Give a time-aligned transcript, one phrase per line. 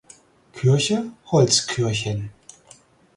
[0.53, 2.31] Kirche Holzkirchen.